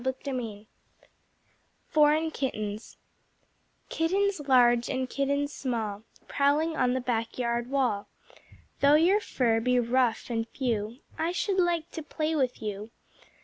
Foreign 1.87 2.31
Kittens 2.31 2.97
Kittens 3.89 4.39
large 4.47 4.89
and 4.89 5.07
Kittens 5.07 5.53
small, 5.53 6.01
Prowling 6.27 6.75
on 6.75 6.93
the 6.95 6.99
Back 6.99 7.37
Yard 7.37 7.69
Wall, 7.69 8.07
Though 8.79 8.95
your 8.95 9.19
fur 9.19 9.59
be 9.59 9.79
rough 9.79 10.31
and 10.31 10.47
few, 10.47 11.01
I 11.19 11.31
should 11.31 11.59
like 11.59 11.91
to 11.91 12.01
play 12.01 12.35
with 12.35 12.63
you. 12.63 12.89